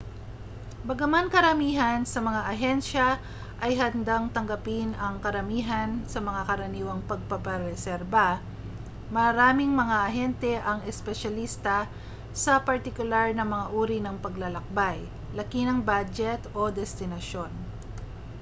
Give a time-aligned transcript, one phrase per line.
[0.89, 3.07] bagaman karamihan sa mga ahensya
[3.65, 8.27] ay handang tanggapin ang karamihan sa mga karaniwang pagpapareserba
[9.17, 11.77] maraming mga ahente ang espesyalista
[12.43, 14.97] sa partikular na mga uri ng paglalakbay
[15.37, 17.51] laki ng badyet o destinasyon